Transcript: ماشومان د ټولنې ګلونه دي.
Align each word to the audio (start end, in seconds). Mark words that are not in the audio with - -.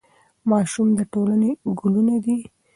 ماشومان 0.49 0.89
د 0.97 0.99
ټولنې 1.13 1.49
ګلونه 1.79 2.15
دي. 2.25 2.37